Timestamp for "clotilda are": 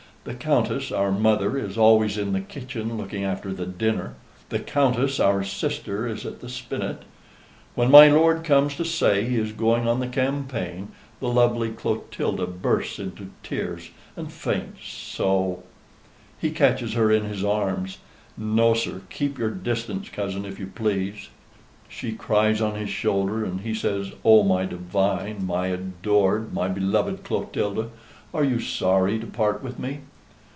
27.23-28.43